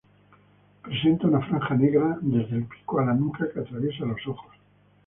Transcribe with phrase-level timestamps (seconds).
[0.81, 4.51] Presenta una franja negra desde el pico a la nuca que atraviesa los ojos.